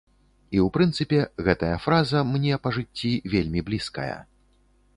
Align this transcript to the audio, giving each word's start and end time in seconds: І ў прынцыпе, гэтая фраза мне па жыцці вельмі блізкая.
І 0.55 0.61
ў 0.65 0.67
прынцыпе, 0.77 1.19
гэтая 1.49 1.75
фраза 1.85 2.23
мне 2.31 2.57
па 2.65 2.73
жыцці 2.81 3.13
вельмі 3.37 3.65
блізкая. 3.69 4.17